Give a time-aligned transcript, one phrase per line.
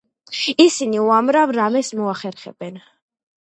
[0.63, 2.81] ისინი უამრავ რაიმეს მოახერხებენ.